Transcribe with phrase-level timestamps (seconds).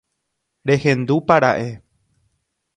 [0.69, 1.69] Rehendúpara'e.